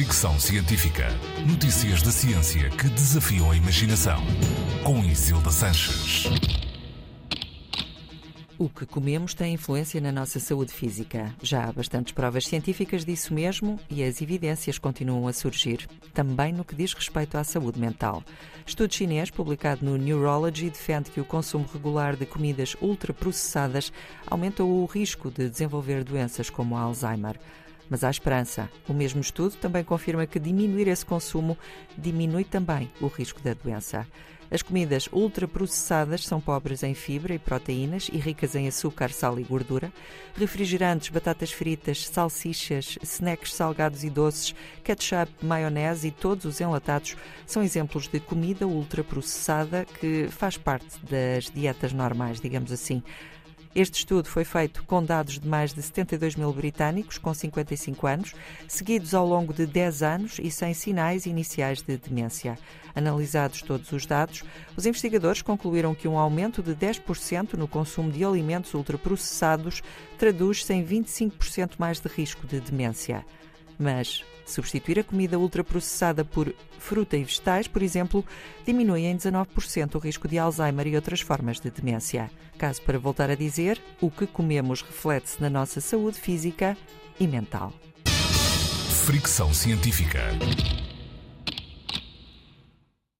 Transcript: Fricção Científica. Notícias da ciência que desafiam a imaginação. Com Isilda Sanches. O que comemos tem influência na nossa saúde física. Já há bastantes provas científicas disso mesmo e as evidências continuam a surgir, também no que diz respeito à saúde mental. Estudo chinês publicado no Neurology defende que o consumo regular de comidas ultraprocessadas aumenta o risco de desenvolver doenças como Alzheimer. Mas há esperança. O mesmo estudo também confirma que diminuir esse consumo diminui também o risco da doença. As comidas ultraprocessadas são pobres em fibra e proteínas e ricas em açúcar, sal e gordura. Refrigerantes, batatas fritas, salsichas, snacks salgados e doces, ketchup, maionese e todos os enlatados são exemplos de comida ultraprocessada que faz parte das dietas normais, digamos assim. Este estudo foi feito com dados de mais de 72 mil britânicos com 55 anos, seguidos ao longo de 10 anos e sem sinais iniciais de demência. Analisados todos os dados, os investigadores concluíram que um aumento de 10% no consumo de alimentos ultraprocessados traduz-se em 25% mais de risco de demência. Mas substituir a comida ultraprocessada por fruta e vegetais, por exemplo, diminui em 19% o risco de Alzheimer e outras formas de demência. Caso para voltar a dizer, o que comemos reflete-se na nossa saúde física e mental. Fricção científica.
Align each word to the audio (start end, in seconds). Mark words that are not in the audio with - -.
Fricção 0.00 0.40
Científica. 0.40 1.08
Notícias 1.46 2.00
da 2.00 2.10
ciência 2.10 2.70
que 2.70 2.88
desafiam 2.88 3.50
a 3.50 3.54
imaginação. 3.54 4.18
Com 4.82 5.04
Isilda 5.04 5.50
Sanches. 5.50 6.24
O 8.56 8.66
que 8.70 8.86
comemos 8.86 9.34
tem 9.34 9.52
influência 9.52 10.00
na 10.00 10.10
nossa 10.10 10.40
saúde 10.40 10.72
física. 10.72 11.34
Já 11.42 11.64
há 11.64 11.72
bastantes 11.72 12.14
provas 12.14 12.46
científicas 12.46 13.04
disso 13.04 13.34
mesmo 13.34 13.78
e 13.90 14.02
as 14.02 14.22
evidências 14.22 14.78
continuam 14.78 15.28
a 15.28 15.34
surgir, 15.34 15.86
também 16.14 16.50
no 16.50 16.64
que 16.64 16.74
diz 16.74 16.94
respeito 16.94 17.36
à 17.36 17.44
saúde 17.44 17.78
mental. 17.78 18.24
Estudo 18.66 18.94
chinês 18.94 19.30
publicado 19.30 19.84
no 19.84 19.98
Neurology 19.98 20.70
defende 20.70 21.10
que 21.10 21.20
o 21.20 21.26
consumo 21.26 21.68
regular 21.70 22.16
de 22.16 22.24
comidas 22.24 22.74
ultraprocessadas 22.80 23.92
aumenta 24.26 24.64
o 24.64 24.86
risco 24.86 25.30
de 25.30 25.50
desenvolver 25.50 26.04
doenças 26.04 26.48
como 26.48 26.74
Alzheimer. 26.74 27.38
Mas 27.90 28.04
há 28.04 28.10
esperança. 28.10 28.70
O 28.88 28.94
mesmo 28.94 29.20
estudo 29.20 29.56
também 29.56 29.82
confirma 29.82 30.26
que 30.26 30.38
diminuir 30.38 30.86
esse 30.86 31.04
consumo 31.04 31.58
diminui 31.98 32.44
também 32.44 32.88
o 33.00 33.08
risco 33.08 33.42
da 33.42 33.52
doença. 33.52 34.06
As 34.52 34.62
comidas 34.62 35.08
ultraprocessadas 35.12 36.24
são 36.24 36.40
pobres 36.40 36.82
em 36.82 36.92
fibra 36.92 37.32
e 37.32 37.38
proteínas 37.38 38.10
e 38.12 38.16
ricas 38.18 38.56
em 38.56 38.66
açúcar, 38.66 39.10
sal 39.10 39.38
e 39.38 39.44
gordura. 39.44 39.92
Refrigerantes, 40.36 41.08
batatas 41.08 41.52
fritas, 41.52 42.08
salsichas, 42.08 42.98
snacks 43.00 43.54
salgados 43.54 44.02
e 44.02 44.10
doces, 44.10 44.54
ketchup, 44.82 45.32
maionese 45.40 46.08
e 46.08 46.10
todos 46.10 46.44
os 46.46 46.60
enlatados 46.60 47.16
são 47.46 47.62
exemplos 47.62 48.08
de 48.08 48.18
comida 48.18 48.66
ultraprocessada 48.66 49.84
que 49.84 50.26
faz 50.30 50.56
parte 50.56 50.98
das 51.08 51.44
dietas 51.48 51.92
normais, 51.92 52.40
digamos 52.40 52.72
assim. 52.72 53.04
Este 53.72 53.98
estudo 53.98 54.28
foi 54.28 54.42
feito 54.42 54.82
com 54.82 55.02
dados 55.02 55.38
de 55.38 55.46
mais 55.46 55.72
de 55.72 55.80
72 55.80 56.34
mil 56.34 56.52
britânicos 56.52 57.18
com 57.18 57.32
55 57.32 58.04
anos, 58.04 58.34
seguidos 58.66 59.14
ao 59.14 59.24
longo 59.24 59.54
de 59.54 59.64
10 59.64 60.02
anos 60.02 60.40
e 60.42 60.50
sem 60.50 60.74
sinais 60.74 61.24
iniciais 61.24 61.80
de 61.80 61.96
demência. 61.96 62.58
Analisados 62.96 63.62
todos 63.62 63.92
os 63.92 64.04
dados, 64.06 64.42
os 64.76 64.86
investigadores 64.86 65.40
concluíram 65.40 65.94
que 65.94 66.08
um 66.08 66.18
aumento 66.18 66.64
de 66.64 66.74
10% 66.74 67.54
no 67.54 67.68
consumo 67.68 68.10
de 68.10 68.24
alimentos 68.24 68.74
ultraprocessados 68.74 69.82
traduz-se 70.18 70.72
em 70.72 70.84
25% 70.84 71.74
mais 71.78 72.00
de 72.00 72.08
risco 72.08 72.48
de 72.48 72.58
demência. 72.58 73.24
Mas 73.80 74.22
substituir 74.44 74.98
a 74.98 75.04
comida 75.04 75.38
ultraprocessada 75.38 76.24
por 76.24 76.54
fruta 76.78 77.16
e 77.16 77.24
vegetais, 77.24 77.66
por 77.66 77.82
exemplo, 77.82 78.24
diminui 78.66 79.06
em 79.06 79.16
19% 79.16 79.94
o 79.94 79.98
risco 79.98 80.28
de 80.28 80.38
Alzheimer 80.38 80.86
e 80.88 80.96
outras 80.96 81.22
formas 81.22 81.58
de 81.58 81.70
demência. 81.70 82.30
Caso 82.58 82.82
para 82.82 82.98
voltar 82.98 83.30
a 83.30 83.34
dizer, 83.34 83.80
o 84.00 84.10
que 84.10 84.26
comemos 84.26 84.82
reflete-se 84.82 85.40
na 85.40 85.48
nossa 85.48 85.80
saúde 85.80 86.20
física 86.20 86.76
e 87.18 87.26
mental. 87.26 87.72
Fricção 89.06 89.54
científica. 89.54 90.20